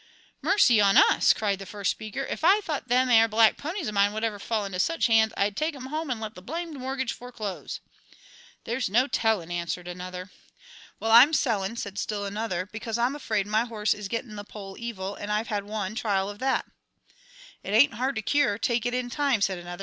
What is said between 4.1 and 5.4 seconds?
would ever fall into such hands,